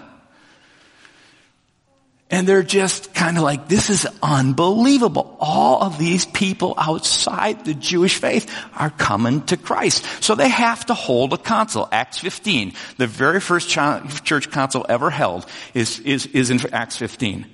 [2.31, 5.35] And they're just kind of like, this is unbelievable.
[5.39, 10.05] All of these people outside the Jewish faith are coming to Christ.
[10.23, 11.89] So they have to hold a council.
[11.91, 17.47] Acts 15, the very first church council ever held is, is, is in Acts 15.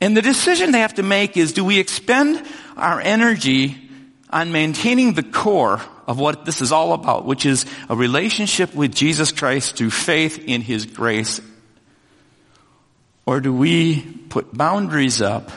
[0.00, 2.42] And the decision they have to make is, do we expend
[2.76, 3.76] our energy
[4.30, 8.94] on maintaining the core of what this is all about, which is a relationship with
[8.94, 11.40] Jesus Christ through faith in His grace
[13.26, 15.50] or do we put boundaries up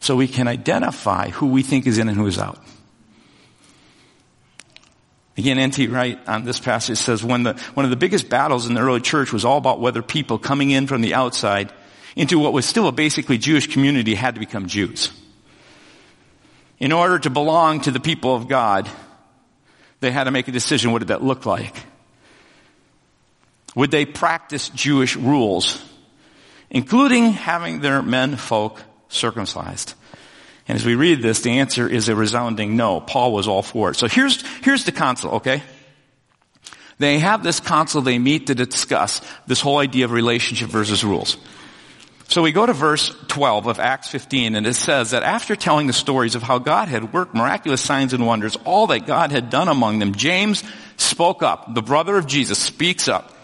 [0.00, 2.62] so we can identify who we think is in and who is out?
[5.36, 5.86] Again, N.T.
[5.86, 9.00] Wright on this passage says when the, one of the biggest battles in the early
[9.00, 11.72] church was all about whether people coming in from the outside
[12.16, 15.10] into what was still a basically Jewish community had to become Jews.
[16.78, 18.90] In order to belong to the people of God,
[20.00, 21.74] they had to make a decision what did that look like?
[23.74, 25.82] Would they practice Jewish rules
[26.72, 29.94] including having their men folk circumcised.
[30.66, 33.00] And as we read this, the answer is a resounding no.
[33.00, 33.96] Paul was all for it.
[33.96, 35.62] So here's, here's the council, okay?
[36.98, 41.36] They have this council, they meet to discuss this whole idea of relationship versus rules.
[42.28, 45.88] So we go to verse 12 of Acts 15 and it says that after telling
[45.88, 49.50] the stories of how God had worked miraculous signs and wonders, all that God had
[49.50, 50.64] done among them, James
[50.96, 51.74] spoke up.
[51.74, 53.36] The brother of Jesus speaks up.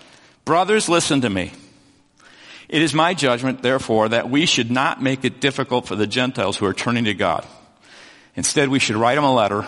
[0.46, 1.52] Brothers, listen to me.
[2.68, 6.58] It is my judgment, therefore, that we should not make it difficult for the Gentiles
[6.58, 7.46] who are turning to God.
[8.36, 9.66] Instead, we should write them a letter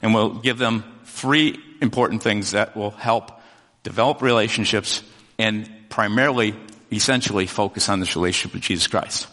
[0.00, 3.40] and we'll give them three important things that will help
[3.82, 5.02] develop relationships
[5.38, 6.54] and primarily,
[6.92, 9.26] essentially focus on this relationship with Jesus Christ.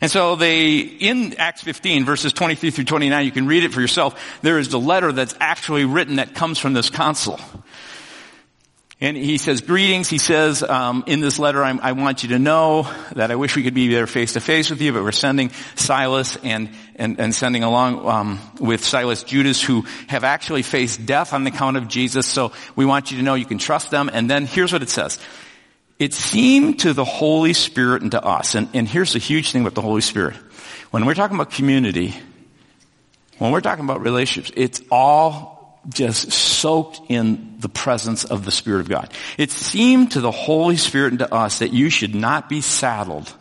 [0.00, 3.80] And so they, in Acts 15 verses 23 through 29, you can read it for
[3.80, 7.40] yourself, there is the letter that's actually written that comes from this council.
[9.00, 10.08] And he says, greetings.
[10.08, 13.56] He says, um, in this letter, I'm, i want you to know that I wish
[13.56, 17.18] we could be there face to face with you, but we're sending Silas and, and,
[17.18, 21.76] and sending along um, with Silas Judas who have actually faced death on the account
[21.76, 22.26] of Jesus.
[22.26, 24.08] So we want you to know you can trust them.
[24.12, 25.18] And then here's what it says.
[25.98, 29.62] It seemed to the Holy Spirit and to us, and, and here's the huge thing
[29.64, 30.36] with the Holy Spirit.
[30.90, 32.14] When we're talking about community,
[33.38, 35.53] when we're talking about relationships, it's all
[35.88, 39.12] just soaked in the presence of the Spirit of God.
[39.36, 43.32] It seemed to the Holy Spirit and to us that you should not be saddled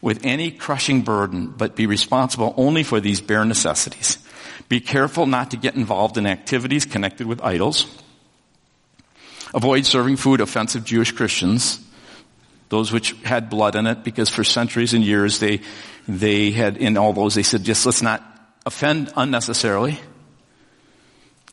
[0.00, 4.18] with any crushing burden, but be responsible only for these bare necessities.
[4.68, 7.86] Be careful not to get involved in activities connected with idols.
[9.54, 11.80] Avoid serving food offensive Jewish Christians,
[12.68, 15.60] those which had blood in it, because for centuries and years they,
[16.06, 18.22] they had, in all those, they said, just let's not
[18.66, 19.98] offend unnecessarily.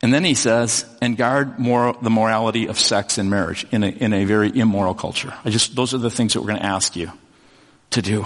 [0.05, 3.87] And then he says, and guard more, the morality of sex and marriage in a,
[3.87, 5.33] in a very immoral culture.
[5.43, 7.11] I just, those are the things that we're going to ask you
[7.89, 8.23] to do.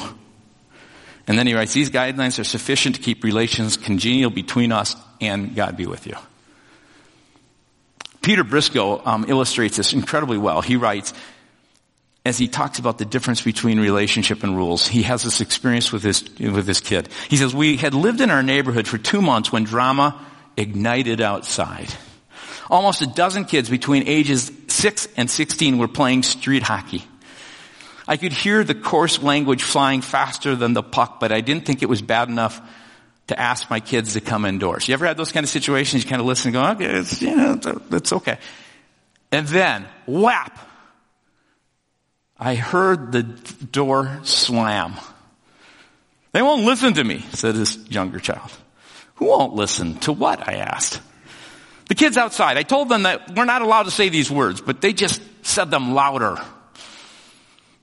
[1.25, 5.55] And then he writes, these guidelines are sufficient to keep relations congenial between us and
[5.55, 6.17] God be with you.
[8.21, 10.61] Peter Briscoe um, illustrates this incredibly well.
[10.61, 11.13] He writes,
[12.25, 16.01] as he talks about the difference between relationship and rules, he has this experience with
[16.01, 17.07] this, with this kid.
[17.29, 20.25] He says, we had lived in our neighborhood for two months when drama
[20.59, 21.91] ignited outside.
[22.69, 27.03] Almost a dozen kids between ages 6 and 16 were playing street hockey.
[28.07, 31.81] I could hear the coarse language flying faster than the puck, but I didn't think
[31.81, 32.61] it was bad enough
[33.27, 34.87] to ask my kids to come indoors.
[34.87, 36.03] You ever had those kind of situations?
[36.03, 37.59] You kind of listen and go, okay, it's, you know,
[37.91, 38.39] it's okay.
[39.31, 40.57] And then, whap!
[42.37, 44.95] I heard the door slam.
[46.31, 48.51] They won't listen to me, said this younger child.
[49.19, 50.47] Who won't listen to what?
[50.47, 51.01] I asked.
[51.89, 52.57] The kids outside.
[52.57, 55.69] I told them that we're not allowed to say these words, but they just said
[55.69, 56.37] them louder.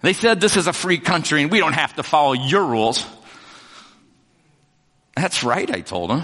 [0.01, 3.05] They said this is a free country and we don't have to follow your rules.
[5.15, 6.23] That's right, I told them.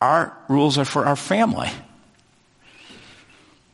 [0.00, 1.70] Our rules are for our family.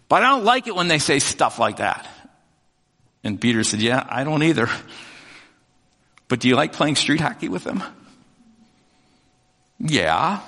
[0.08, 2.06] But I don't like it when they say stuff like that.
[3.24, 4.68] And Peter said, yeah, I don't either.
[6.28, 7.82] But do you like playing street hockey with them?
[9.80, 10.40] Yeah.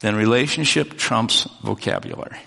[0.00, 2.38] Then relationship trumps vocabulary.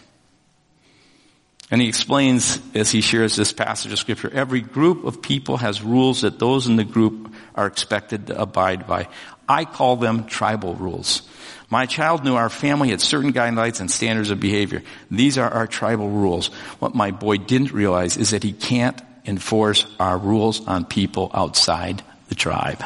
[1.71, 5.83] And he explains as he shares this passage of scripture, every group of people has
[5.83, 9.07] rules that those in the group are expected to abide by.
[9.47, 11.21] I call them tribal rules.
[11.69, 14.81] My child knew our family had certain guidelines and standards of behavior.
[15.11, 16.47] These are our tribal rules.
[16.79, 22.01] What my boy didn't realize is that he can't enforce our rules on people outside
[22.29, 22.83] the tribe.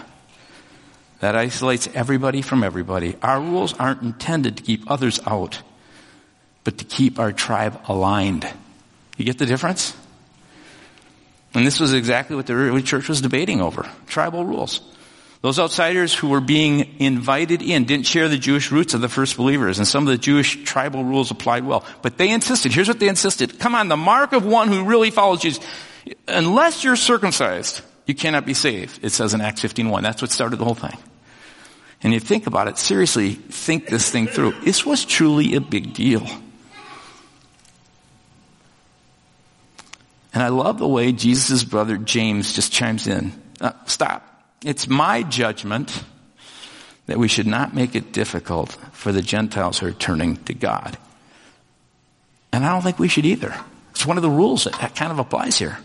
[1.23, 3.15] That isolates everybody from everybody.
[3.21, 5.61] Our rules aren't intended to keep others out,
[6.65, 8.45] but to keep our tribe aligned.
[9.15, 9.95] You get the difference?
[11.53, 13.89] And this was exactly what the early church was debating over.
[14.05, 14.81] Tribal rules.
[15.39, 19.37] Those outsiders who were being invited in didn't share the Jewish roots of the first
[19.37, 21.85] believers, and some of the Jewish tribal rules applied well.
[22.01, 25.09] But they insisted, here's what they insisted, come on, the mark of one who really
[25.09, 25.65] follows Jesus,
[26.27, 30.01] unless you're circumcised, you cannot be saved, it says in Acts 15.1.
[30.01, 30.97] That's what started the whole thing
[32.03, 34.51] and you think about it, seriously think this thing through.
[34.61, 36.27] This was truly a big deal.
[40.33, 43.31] And I love the way Jesus' brother James just chimes in.
[43.61, 44.27] Uh, stop.
[44.65, 46.03] It's my judgment
[47.05, 50.97] that we should not make it difficult for the Gentiles who are turning to God.
[52.51, 53.55] And I don't think we should either.
[53.91, 55.77] It's one of the rules that, that kind of applies here.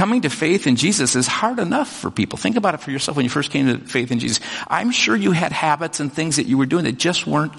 [0.00, 2.38] Coming to faith in Jesus is hard enough for people.
[2.38, 4.40] Think about it for yourself when you first came to faith in Jesus.
[4.66, 7.52] I'm sure you had habits and things that you were doing that just weren't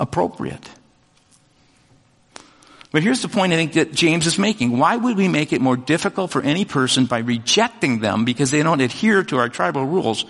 [0.00, 0.66] appropriate.
[2.92, 4.78] But here's the point I think that James is making.
[4.78, 8.62] Why would we make it more difficult for any person by rejecting them because they
[8.62, 10.24] don't adhere to our tribal rules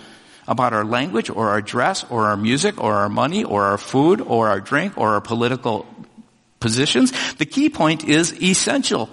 [0.49, 4.19] about our language or our dress or our music or our money or our food
[4.19, 5.85] or our drink or our political
[6.59, 7.13] positions?
[7.35, 9.09] The key point is essential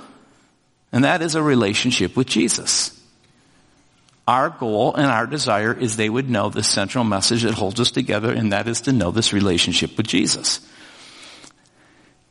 [0.93, 2.99] And that is a relationship with Jesus.
[4.29, 7.91] Our goal and our desire is they would know the central message that holds us
[7.91, 10.61] together, and that is to know this relationship with Jesus.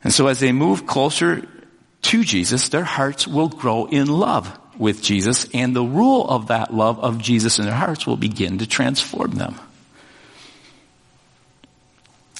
[0.02, 1.46] And so as they move closer
[2.02, 6.72] to Jesus, their hearts will grow in love with Jesus, and the rule of that
[6.72, 9.56] love of Jesus in their hearts will begin to transform them.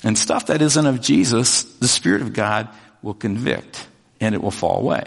[0.02, 2.68] And stuff that isn't of Jesus, the Spirit of God
[3.02, 3.86] will convict,
[4.20, 5.04] and it will fall away.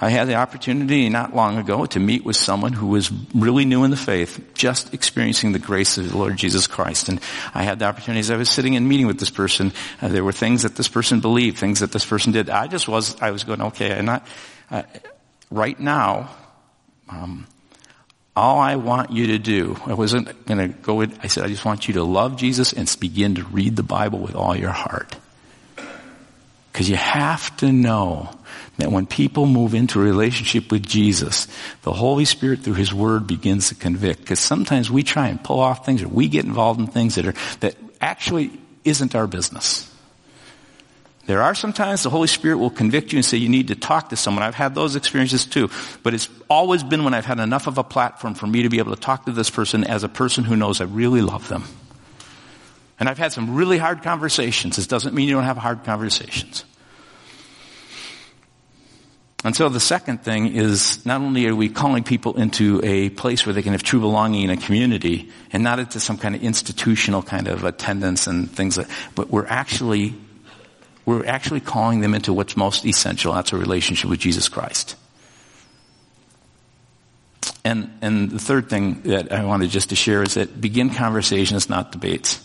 [0.00, 3.82] I had the opportunity not long ago to meet with someone who was really new
[3.82, 7.08] in the faith, just experiencing the grace of the Lord Jesus Christ.
[7.08, 7.20] And
[7.52, 10.22] I had the opportunity as I was sitting and meeting with this person, uh, there
[10.22, 12.48] were things that this person believed, things that this person did.
[12.48, 14.08] I just was, I was going, okay, and
[14.70, 14.82] uh,
[15.50, 16.30] right now,
[17.08, 17.48] um,
[18.36, 21.48] all I want you to do, I wasn't going to go in, I said, I
[21.48, 24.70] just want you to love Jesus and begin to read the Bible with all your
[24.70, 25.16] heart.
[26.72, 28.30] Because you have to know
[28.78, 31.48] that when people move into a relationship with Jesus,
[31.82, 34.20] the Holy Spirit through His Word begins to convict.
[34.20, 37.26] Because sometimes we try and pull off things or we get involved in things that
[37.26, 38.52] are, that actually
[38.84, 39.84] isn't our business.
[41.26, 44.10] There are sometimes the Holy Spirit will convict you and say you need to talk
[44.10, 44.42] to someone.
[44.42, 45.68] I've had those experiences too.
[46.02, 48.78] But it's always been when I've had enough of a platform for me to be
[48.78, 51.64] able to talk to this person as a person who knows I really love them.
[53.00, 54.76] And I've had some really hard conversations.
[54.76, 56.64] This doesn't mean you don't have hard conversations.
[59.44, 63.46] And so the second thing is not only are we calling people into a place
[63.46, 66.42] where they can have true belonging in a community and not into some kind of
[66.42, 70.14] institutional kind of attendance and things like, but we're actually,
[71.06, 73.32] we're actually calling them into what's most essential.
[73.32, 74.96] That's a relationship with Jesus Christ.
[77.64, 81.68] And, and the third thing that I wanted just to share is that begin conversations,
[81.68, 82.44] not debates.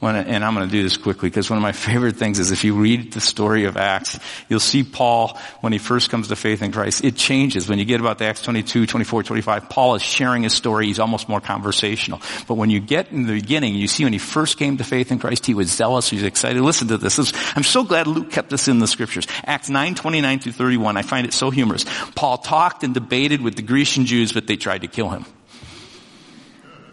[0.00, 2.50] When, and I'm going to do this quickly because one of my favorite things is
[2.50, 6.36] if you read the story of Acts, you'll see Paul when he first comes to
[6.36, 7.04] faith in Christ.
[7.04, 7.68] It changes.
[7.68, 10.86] When you get about the Acts 22, 24, 25, Paul is sharing his story.
[10.86, 12.22] He's almost more conversational.
[12.48, 15.12] But when you get in the beginning, you see when he first came to faith
[15.12, 16.08] in Christ, he was zealous.
[16.08, 16.62] He was excited.
[16.62, 17.16] Listen to this.
[17.16, 19.26] this I'm so glad Luke kept this in the scriptures.
[19.44, 20.96] Acts 9, 29 through 31.
[20.96, 21.84] I find it so humorous.
[22.14, 25.26] Paul talked and debated with the Grecian Jews, but they tried to kill him.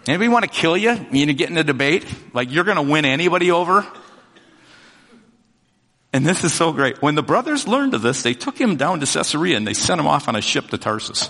[0.07, 1.05] Anybody want to kill you?
[1.11, 2.05] You to get in a debate?
[2.33, 3.85] Like you're going to win anybody over?
[6.13, 7.01] And this is so great.
[7.01, 9.99] When the brothers learned of this, they took him down to Caesarea and they sent
[9.99, 11.29] him off on a ship to Tarsus.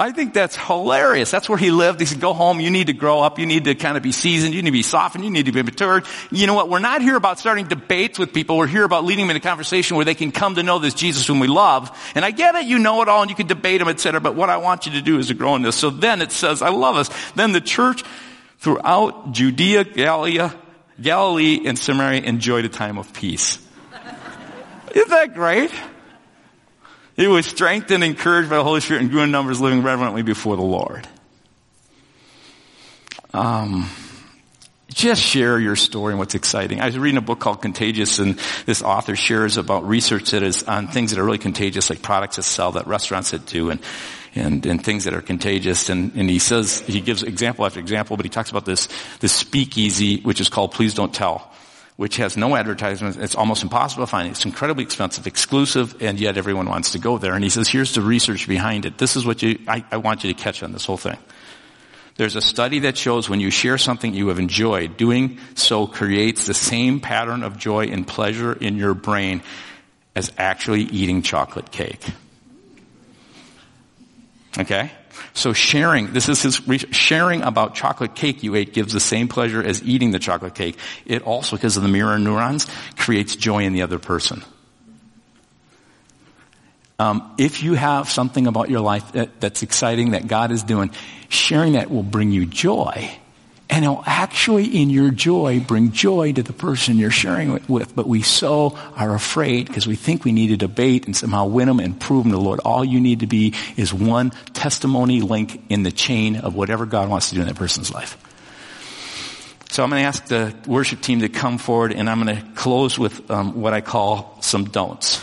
[0.00, 1.28] I think that's hilarious.
[1.28, 1.98] That's where he lived.
[1.98, 2.60] He said, go home.
[2.60, 3.40] You need to grow up.
[3.40, 4.54] You need to kind of be seasoned.
[4.54, 5.24] You need to be softened.
[5.24, 6.06] You need to be matured.
[6.30, 6.70] You know what?
[6.70, 8.56] We're not here about starting debates with people.
[8.56, 10.94] We're here about leading them in a conversation where they can come to know this
[10.94, 11.90] Jesus whom we love.
[12.14, 12.66] And I get it.
[12.66, 14.20] You know it all and you can debate him, etc.
[14.20, 15.74] But what I want you to do is to grow in this.
[15.74, 17.10] So then it says, I love us.
[17.34, 18.04] Then the church
[18.58, 20.48] throughout Judea, Galilee,
[21.00, 23.58] Galilee and Samaria enjoyed a time of peace.
[24.94, 25.72] Isn't that great?
[27.18, 30.22] He was strengthened, and encouraged by the Holy Spirit, and grew in numbers, living reverently
[30.22, 31.06] before the Lord.
[33.34, 33.90] Um,
[34.86, 36.80] just share your story and what's exciting.
[36.80, 40.62] I was reading a book called Contagious, and this author shares about research that is
[40.62, 43.80] on things that are really contagious, like products that sell that restaurants that do, and
[44.36, 45.88] and, and things that are contagious.
[45.88, 48.88] And, and he says he gives example after example, but he talks about this
[49.18, 51.52] this speakeasy, which is called Please Don't Tell
[51.98, 53.18] which has no advertisements.
[53.18, 54.30] It's almost impossible to find.
[54.30, 57.34] It's incredibly expensive, exclusive, and yet everyone wants to go there.
[57.34, 58.98] And he says, here's the research behind it.
[58.98, 61.18] This is what you, I, I want you to catch on this whole thing.
[62.14, 66.46] There's a study that shows when you share something you have enjoyed, doing so creates
[66.46, 69.42] the same pattern of joy and pleasure in your brain
[70.14, 72.04] as actually eating chocolate cake.
[74.56, 74.92] Okay?
[75.34, 76.60] So sharing, this is his,
[76.90, 80.76] sharing about chocolate cake you ate gives the same pleasure as eating the chocolate cake.
[81.06, 82.66] It also, because of the mirror neurons,
[82.96, 84.42] creates joy in the other person.
[86.98, 90.90] Um, if you have something about your life that, that's exciting that God is doing,
[91.28, 93.16] sharing that will bring you joy.
[93.70, 97.94] And it'll actually, in your joy, bring joy to the person you're sharing it with.
[97.94, 101.68] But we so are afraid because we think we need to debate and somehow win
[101.68, 102.60] them and prove them to the Lord.
[102.60, 107.10] All you need to be is one testimony link in the chain of whatever God
[107.10, 108.16] wants to do in that person's life.
[109.70, 112.42] So I'm going to ask the worship team to come forward and I'm going to
[112.54, 115.22] close with um, what I call some don'ts.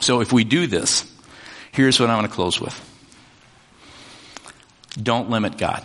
[0.00, 1.08] So if we do this,
[1.70, 2.76] here's what I'm going to close with.
[5.00, 5.84] Don't limit God.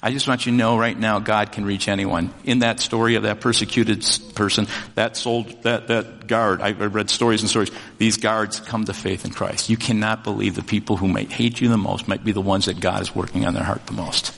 [0.00, 2.32] I just want you to know right now God can reach anyone.
[2.44, 7.40] In that story of that persecuted person, that sold, that, that guard, I've read stories
[7.40, 7.72] and stories.
[7.98, 9.70] These guards come to faith in Christ.
[9.70, 12.66] You cannot believe the people who might hate you the most might be the ones
[12.66, 14.32] that God is working on their heart the most.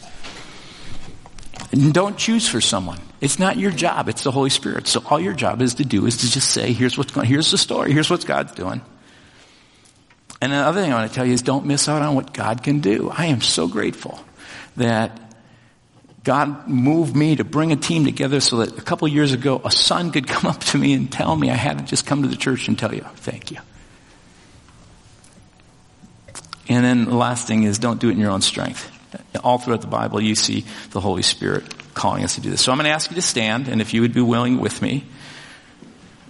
[1.73, 2.99] And don't choose for someone.
[3.21, 4.09] It's not your job.
[4.09, 4.87] It's the Holy Spirit.
[4.87, 7.51] So all your job is to do is to just say, here's what's going, here's
[7.51, 7.93] the story.
[7.93, 8.81] Here's what God's doing.
[10.41, 12.33] And the other thing I want to tell you is don't miss out on what
[12.33, 13.11] God can do.
[13.11, 14.19] I am so grateful
[14.77, 15.30] that
[16.23, 19.71] God moved me to bring a team together so that a couple years ago a
[19.71, 22.29] son could come up to me and tell me I had to just come to
[22.29, 23.59] the church and tell you, thank you.
[26.69, 28.91] And then the last thing is don't do it in your own strength.
[29.43, 31.65] All throughout the Bible you see the Holy Spirit
[31.95, 32.61] calling us to do this.
[32.61, 34.81] So I'm going to ask you to stand and if you would be willing with
[34.81, 35.05] me.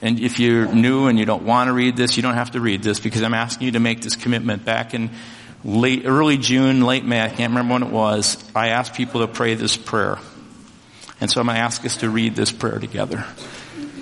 [0.02, 2.60] And if you're new and you don't want to read this, you don't have to
[2.60, 5.10] read this because I'm asking you to make this commitment back in
[5.64, 9.28] late, early June, late May, I can't remember when it was, I asked people to
[9.28, 10.18] pray this prayer.
[11.20, 13.24] And so I'm going to ask us to read this prayer together.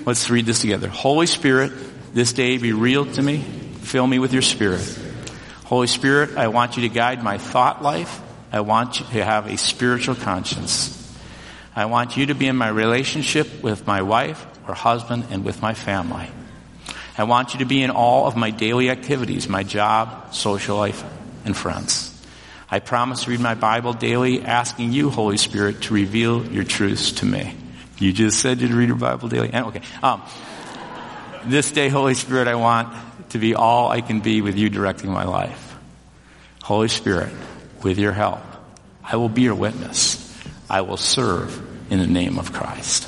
[0.07, 0.89] Let's read this together.
[0.89, 1.73] Holy Spirit,
[2.15, 3.39] this day be real to me.
[3.39, 4.99] Fill me with your spirit.
[5.65, 8.21] Holy Spirit, I want you to guide my thought life.
[8.53, 10.95] I want you to have a spiritual conscience.
[11.75, 15.61] I want you to be in my relationship with my wife or husband and with
[15.61, 16.29] my family.
[17.19, 21.05] I want you to be in all of my daily activities, my job, social life,
[21.45, 22.15] and friends.
[22.71, 27.13] I promise to read my Bible daily, asking you, Holy Spirit, to reveal your truths
[27.13, 27.55] to me.
[27.99, 29.55] You just said you'd read your Bible daily.
[29.55, 29.81] Okay.
[30.03, 30.23] Um,
[31.47, 32.95] this day, Holy Spirit, I want
[33.31, 35.77] to be all I can be with you directing my life.
[36.63, 37.33] Holy Spirit,
[37.83, 38.43] with your help,
[39.03, 40.25] I will be your witness.
[40.69, 43.08] I will serve in the name of Christ.